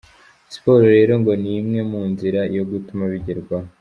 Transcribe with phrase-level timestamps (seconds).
[0.53, 3.67] Siporo rero ngo ni imwe mu nzira yo gutuma bigerwaho.